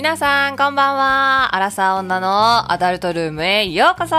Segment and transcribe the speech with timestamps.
[0.00, 1.54] 皆さん、こんばんは。
[1.54, 4.16] アラサー女のアダルトルームへようこそ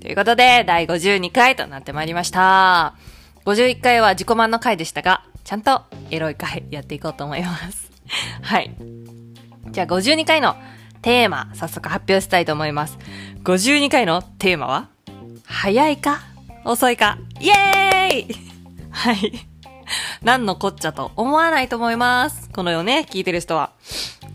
[0.00, 2.96] ということで、第52回となってまいりました。
[3.44, 7.92] 51回は自己満の回でしたが、ちゃんとエロい回やっていこうと思います。
[8.42, 8.74] はい。
[9.70, 10.56] じゃあ52回の
[11.00, 12.98] テーマ、早速発表したいと思います。
[13.44, 14.88] 52回のテーマは、
[15.44, 16.22] 早いか
[16.64, 18.36] 遅いかイエーイ
[18.90, 19.46] はい。
[20.22, 22.50] 何のこっちゃと思わないと思います。
[22.50, 23.70] このよね、聞いてる人は。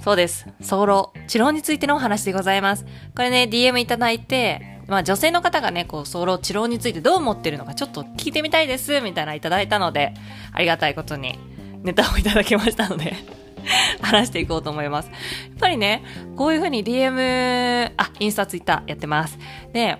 [0.08, 0.48] そうです。
[0.62, 2.86] 早漏、治療についてのお話でございます。
[3.14, 10.14] これね、DM いただいて、まあ女性の方がね、こう、早漏、治療についてどう思ってるのかちょっと聞いてみたいです、みたいないただいたので、
[10.54, 11.38] ありがたいことに
[11.84, 13.18] ネタをいただきましたので、
[14.00, 15.10] 話していこうと思います。
[15.10, 15.12] や
[15.58, 16.06] っぱりね、
[16.38, 19.38] こういうふうに DM、あ、インスタ、ツイッターやってます。
[19.74, 19.98] で、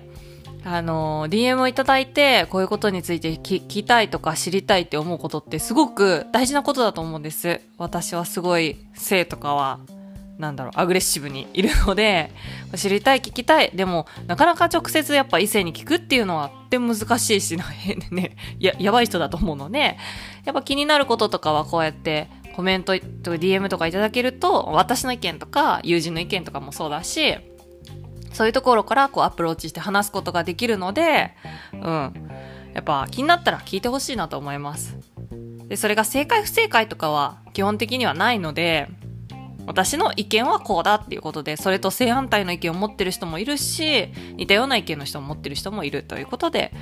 [0.64, 7.60] あの、DM をいただいて、こういうことについて聞聞きたいとか知りたいって思うことってすごく大事なことだと思うんです。
[7.78, 9.80] 私はすごい性とかは、
[10.38, 12.30] なんだろう、アグレッシブにいるので、
[12.76, 13.70] 知りたい、聞きたい。
[13.74, 17.56] でも、なかなか直接やっぱ異性に聞くっていうのはって難しいし、
[18.10, 19.98] ね、 や、やばい人だと思うので、
[20.44, 27.36] やっぱ気になることとかはこうやってコメントとか DM とかいただけると、私の意見とか友人の意見とかもそうだし、
[28.32, 31.34] そういうところからこうアプローチして話すことができるので、
[31.72, 32.28] うん。
[32.74, 34.96] やっぱ気になったら聞いてほしいなと思います。
[35.66, 38.88] で、それが正解不正解とかは基本的にはないので、
[39.68, 46.72] 私の意見はこうだっていうことで、それと正反対の意見を持ってる人もいるし、似たような意見の人も持ってる人もいるということで、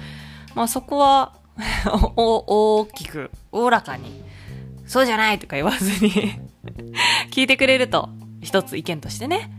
[0.54, 1.34] まあそこは
[2.14, 4.22] 大きく、おおらかに、
[4.86, 6.12] そうじゃないとか言わずに
[7.32, 8.08] 聞いてくれると、
[8.40, 9.50] 一つ意見としてね、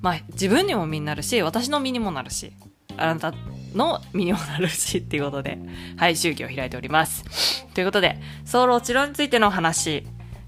[0.00, 2.52] まあ自分にも身になるし、私の身にもなるし、
[2.96, 3.34] あなた
[3.74, 5.58] の身にもなるしっていうことで、
[5.96, 7.66] はい、宗教を開いております。
[7.74, 10.06] ということで、早漏治療についての話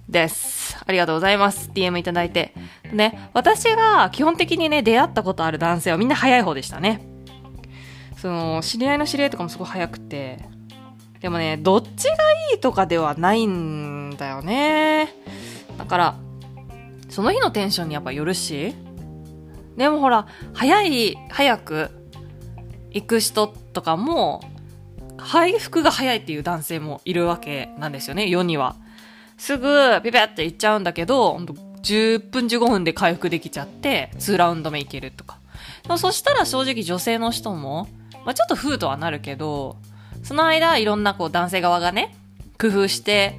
[0.09, 0.62] です。
[0.87, 1.71] ありがとうございます。
[1.73, 2.55] DM いただいて。
[2.93, 7.07] ね、私が基本的にね、出会ったことある男性はみんな早い方でしたね。
[8.17, 10.39] その、知り合いの知り合いとかもすごい早くて。
[11.21, 12.15] でもね、どっちが
[12.53, 15.15] いいとかではないんだよね。
[15.79, 16.15] だから、
[17.09, 18.75] その日のテンションにやっぱよるし、
[19.77, 21.91] でもほら、早い、早く
[22.91, 24.43] 行く人とかも、
[25.17, 28.77] 回復が早いっていう男性もいるわけなんですよね、世には。
[29.43, 35.41] すぐ、ピピって行っちゃうんだけど、10分15分で回復できちゃって、2ラウンド目いけるとか。
[35.97, 37.89] そしたら正直女性の人も、
[38.25, 39.79] まあちょっと風とはなるけど、
[40.23, 42.15] その間いろんなこう男性側がね、
[42.57, 43.37] 工夫して、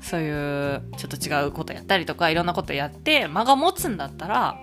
[0.00, 4.58] そういう、ちょっと違うことやったりとか、いろんなことやって、間が持つんだったら、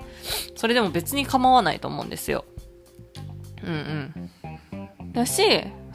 [0.56, 2.46] それでも別に構わないと思うんですよ。
[3.64, 5.12] うんうん。
[5.14, 5.44] だし、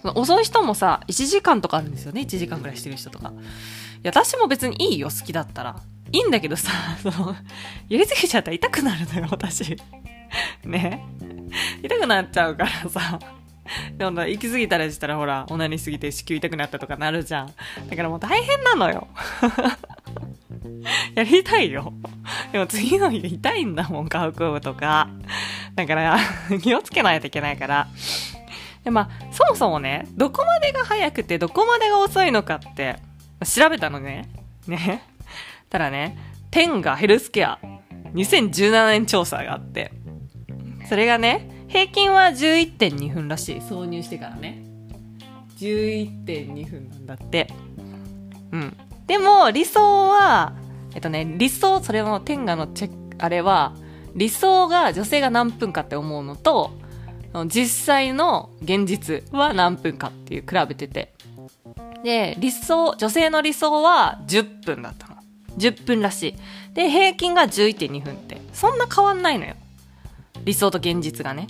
[0.04, 2.20] 遅い人もさ、1時間とかあるんですよね。
[2.20, 3.32] 1時間ぐらいしてる人とか。
[4.02, 5.76] や、私も別にいいよ、好きだったら。
[6.10, 6.70] いいんだけどさ、
[7.02, 7.36] その、
[7.88, 9.76] やりすぎちゃったら痛くなるのよ、私。
[10.64, 11.04] ね。
[11.82, 13.18] 痛くなっちゃうからさ。
[13.98, 17.52] でも、行き過ぎたらしたらほら、オナニーすぎて子宮痛くなったとかなるじゃん。
[17.88, 19.08] だからもう大変なのよ。
[21.14, 21.92] やりたいよ。
[22.52, 25.08] でも次の日痛いんだもん、下腹部とか。
[25.74, 26.18] だから、
[26.62, 27.88] 気をつけないといけないから。
[28.84, 32.96] で、まあ、そもそもね、どこまでが早くてどこまでが遅いのかって、
[33.44, 34.28] 調べたのね。
[34.66, 35.02] ね。
[35.70, 36.18] ただね、
[36.50, 37.58] テンガヘルスケア
[38.14, 39.92] 2017年調査があって、
[40.88, 43.56] それがね、平均は11.2分らしい。
[43.58, 44.64] 挿入してからね。
[45.58, 47.48] 11.2分なんだって。
[48.52, 48.76] うん。
[49.06, 50.54] でも、理想は、
[50.94, 53.74] えっとね、理想、それも天下のチェック、あれは、
[54.14, 56.72] 理想が女性が何分かって思うのと、
[57.46, 61.12] 実際の現実は何分かっていう比べてて。
[62.04, 65.16] で、理想、女性の理想は10分だったの。
[65.58, 66.34] 10分らし
[66.70, 66.74] い。
[66.74, 69.54] で、平均が11.2分って、そんな変わんないのよ。
[70.44, 71.48] 理想と現実がね。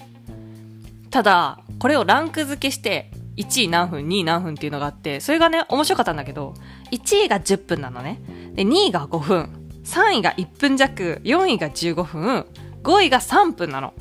[1.11, 6.55] ただ、これをランク付けして、1位何分、2位何分っていうのがあって、それがね、面白かったんだけど、
[6.91, 8.21] 1位が10分なのね。
[8.55, 12.47] で、2位が5分、3位が1分弱、4位が15分、
[12.83, 13.95] 5位が3分なの。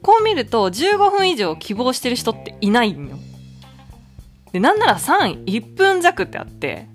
[0.00, 3.18] こう見ると、15分以上希望してる人っていないんよ。
[4.52, 6.88] で、なんなら3位、1分弱ってあって、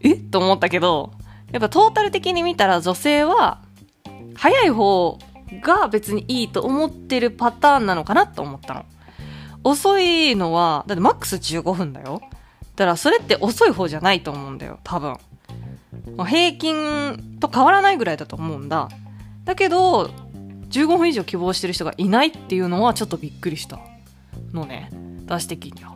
[0.00, 0.14] え？
[0.16, 1.12] と思ったけど、
[1.52, 3.62] やっぱトータル的に見たら女性は、
[4.34, 5.18] 早い方
[5.62, 8.84] が別にいいと思ってるパターンなのかなと思ったの。
[9.64, 12.20] 遅いのは、だってマックス15分だよ。
[12.76, 15.16] だからそれって遅い方じゃないと思うんだよ、多分。
[16.26, 18.88] 平均と変わらないぐらいだと思うんだ。
[19.44, 20.10] だけど、
[20.70, 23.78] 15分以上希望してる人がいないっていうのはちょっとびっくりした
[24.52, 24.90] のね。
[25.26, 25.95] 私的には。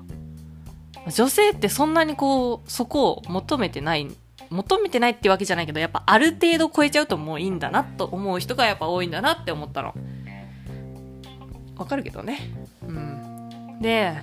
[1.06, 4.08] 女性ってそんなにこう、そこを求めてない
[4.50, 9.94] 求めてないってわけじゃないけど、やっぱある程度超えちゃうともういいんだなと思う人がやっぱ多いんだなって思ったの。
[11.76, 12.41] わかるけどね。
[12.82, 13.79] うん。
[13.81, 14.20] で、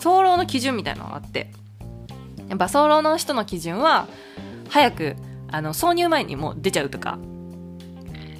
[0.00, 1.50] 早漏の基準みたいなのがあって、
[2.48, 4.06] やっぱ早漏の人の基準は、
[4.68, 5.16] 早く、
[5.50, 7.18] あの、挿入前にもう出ちゃうとか、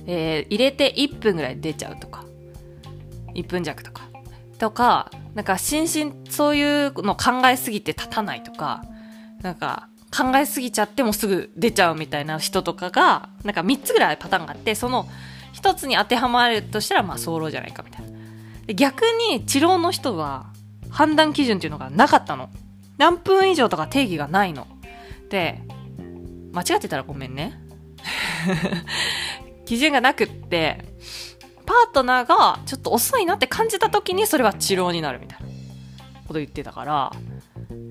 [0.07, 2.25] えー、入れて1分ぐらい出ちゃうとか、
[3.35, 4.03] 1分弱とか、
[4.59, 8.85] とか、なんか、心身、そういうの考えすぎて立たないとか、
[9.43, 15.09] なんか、考えすぎちゃってもすぐ出ちゃうみたいな人とかが、なんか3つぐらいパターンがあって、その
[15.55, 18.19] 1つに当てはまるとしたら、まあ、早漏じゃないかみたいな。
[18.67, 20.47] で逆に、治療の人は、
[20.91, 22.49] 判断基準っていうのがなかったの。
[22.97, 24.69] 何分以上とか定義がないの。
[25.29, 25.61] で、
[26.53, 27.61] 間違ってたらごめんね。
[29.67, 30.85] 基準がなくって、
[31.67, 35.47] パートナーがちょっと遅いなって感じた時にそれは治療になるみたいな
[36.27, 37.13] こと言ってたから、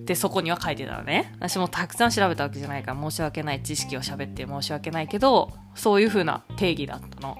[0.05, 1.33] で、そこには書いてたのね。
[1.39, 7.37] 私もたくさん調べたわけじゃないから申し訳ない知識を喋って申し訳ないけど、そういう風な定義だったの。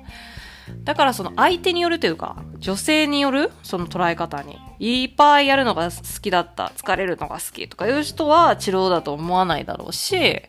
[0.83, 10.41] だからその相手によるというか、女性によるその捉え方に、いっぱいやるのが好きだった、疲れるのが好きとかいう人は治療だと思わないだろうし、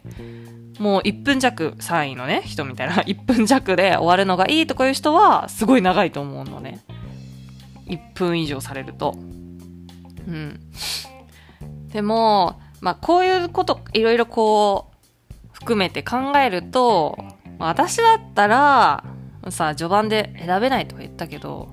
[0.79, 6.81] もう1分弱、3位のね、人みたいな、 1分弱で終わるのがいいとかいう人は、すごい長いと思うのね。
[7.87, 9.15] 1分以上されると。
[10.26, 10.61] うん。
[11.88, 17.17] でも、まあ、こういうこと、いろいろこう、含めて考えると、
[17.59, 19.05] 私だったら、
[19.50, 21.69] さ、序盤で選べないとか言ったけど、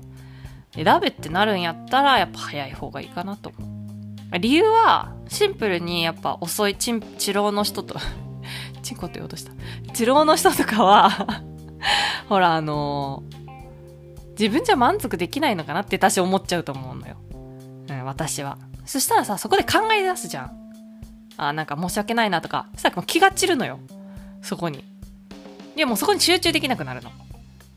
[0.74, 3.66] 選べってなるんやったら、やっぱ早い方がいいかなと思
[4.32, 4.38] う。
[4.38, 7.96] 理由は、シンプルにやっぱ遅い治療の人と
[8.92, 9.52] チンコって言おうとした。
[9.92, 11.42] 治療の人とかは
[12.28, 17.16] ほら、あのー、自分じゃ満足できないのかなって私思っちゃうと思うのよ。
[17.88, 18.58] うん、私は。
[18.84, 20.52] そしたらさ、そこで考え出すじゃん。
[21.38, 22.66] あ、なんか申し訳ないなとか。
[22.74, 23.78] そしたらもう気が散るのよ。
[24.42, 24.84] そこに。
[25.74, 27.10] で、もうそこに集中できなくなるの。
[27.10, 27.16] だか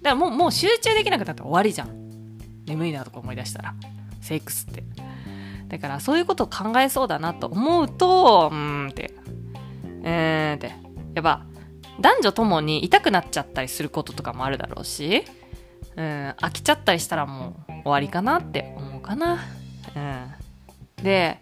[0.02, 2.40] らもう、もう集中できなくなったら終わりじゃん。
[2.66, 3.76] 眠いなとか思い出したら。
[4.22, 4.84] セックスって。
[5.70, 9.14] だからそういうことを考えそうだなと思うと、うーんって、
[10.04, 10.85] えーって、
[11.16, 11.46] やっぱ
[12.00, 15.24] 男女ともに痛くなっちゃったりすることとかもあるだろうし、
[15.96, 19.40] うん、飽きちゃったりしたらもう終わりかなって思うかな。
[19.96, 20.00] う
[21.02, 21.40] ん、で、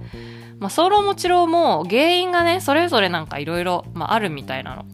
[0.59, 4.85] まあ、早漏も治療も原因がね、それぞれなんかいろいろあるみたいなの。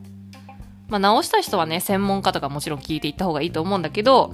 [0.87, 4.33] まあ、治した人はね、専門家とかもちろん聞いていった方がいいと思うんだけど、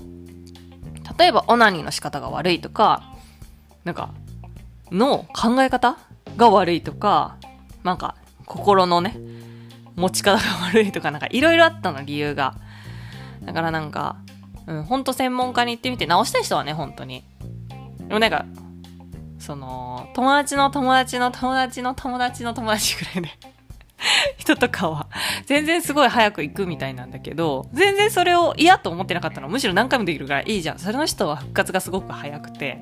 [1.18, 3.04] 例えばオナニーの仕方が悪いとか、
[3.84, 4.14] なんか、
[4.92, 5.98] の考え方
[6.38, 7.38] が悪いとか、
[7.84, 8.16] なんか、
[8.46, 9.18] 心のね、
[9.96, 12.56] 持ち方が悪いとかなんかいろいろあったの理由が。
[13.44, 14.18] だからなんか、
[14.68, 17.24] うん、ほんと専門家に行ってみて直したい人はね、本当に。
[18.00, 18.46] でもなんか、
[19.40, 23.30] その、友達の友達の友達の友達の友達ぐらいで
[24.38, 25.08] 人とかは、
[25.46, 29.48] 全然すごい早く行くみたいなんだけど、全然それを嫌と思ってなかったの。
[29.48, 30.80] むしろ何回もできるからいいじゃん。
[30.80, 32.82] それの人は復活がすごく早くて、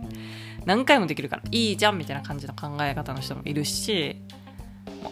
[0.65, 4.21] 何回もできるからいいじゃんみたいな感じの考え方の人もいるし、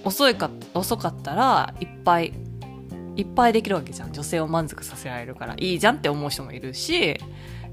[0.03, 2.33] 遅いか遅かったらいっぱい
[3.15, 4.13] いっぱいできるわけじゃん。
[4.13, 5.55] 女性を満足させられるから。
[5.57, 7.17] いいじゃんって思う人もいるし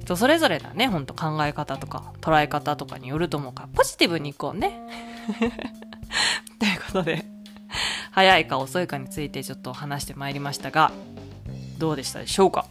[0.01, 0.89] 人それぞれだね。
[0.89, 3.69] ほんと考え方とか捉え方とかによると思うから。
[3.73, 4.81] ポジティブにいこうね。
[6.59, 7.25] ということで
[8.11, 10.91] 早いか遅いかについてちょっと話してまいりましたが
[11.79, 12.67] どうでしたでしょうか？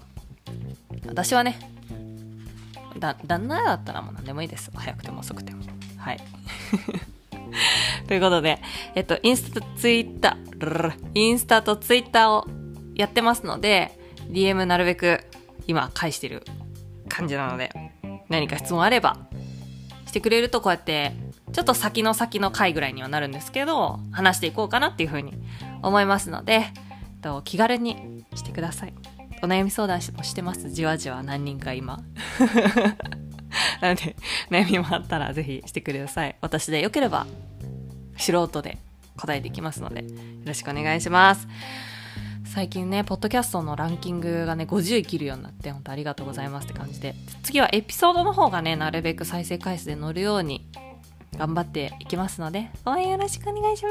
[1.08, 1.58] 私はね
[3.00, 4.72] 旦那だったらもう何でもいいです。
[4.76, 5.64] 早くても遅くても。
[5.98, 6.20] はい。
[8.08, 8.60] ということで、
[8.96, 12.48] えっと、インスタとツイッター、インスタとツイッターを
[12.96, 13.98] やってますので、
[14.32, 15.20] DM なるべく
[15.68, 16.44] 今返してる
[17.10, 17.72] 感じなので、
[18.30, 19.18] 何か質問あれば
[20.06, 21.14] してくれるとこうやって、
[21.54, 25.34] ちょっと先の先の回ぐらいにはなるんですけど、話していこうかなっていうふうに
[25.82, 26.64] 思いますので、えっ
[27.22, 28.94] と気軽にしてください。
[29.44, 30.70] お悩み相談もしてます？
[30.72, 32.00] じわじわ何人か今。
[33.82, 34.16] なので、
[34.50, 36.36] 悩みもあったらぜひしてください。
[36.42, 37.28] 私でよければ、
[38.18, 38.78] 素人で
[39.18, 40.08] 答えていきますので、よ
[40.46, 41.48] ろしくお願いします。
[42.46, 50.66] 最近ね、ポッドキャストのランキングがね、50位切るようになって、本当ありがとうございますって感じで、次はエピソードの方がね、なるべく再生回数で乗るように
[51.38, 53.90] 頑張っていきますので、応援よろしくお願いしま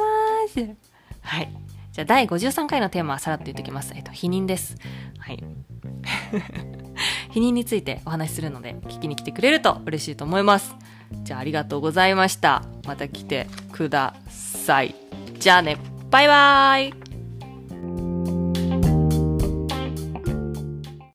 [0.52, 0.76] す。
[1.21, 1.52] はい。
[1.92, 3.92] じゃあ、第53回のテーマはさらっと言っておきます。
[3.95, 4.76] えっと、否認です。
[5.18, 5.42] はい。
[7.30, 10.75] 否認についてお話しするので、聞きに来てくれると嬉しいと思います。
[11.22, 12.62] じゃあありがとうございました。
[12.86, 14.94] また来てください。
[15.38, 15.76] じゃあね、
[16.10, 17.05] バイバーイ